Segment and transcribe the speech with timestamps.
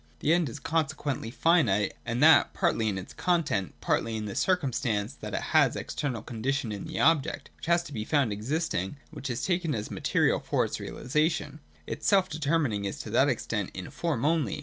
[0.21, 4.57] The End is consequently finite, and that partly in its content, partly in the cir
[4.57, 8.33] cumstance that it has an external condition in the object, which has to be found
[8.33, 11.59] existing, and which is taken as material for its realisation.
[11.85, 14.59] Its selfdetermining is to that extent in form only.